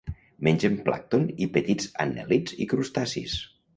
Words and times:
Mengen 0.45 0.77
plàncton 0.87 1.27
i 1.47 1.49
petits 1.57 1.91
anèl·lids 2.07 2.57
i 2.67 2.71
crustacis. 2.73 3.37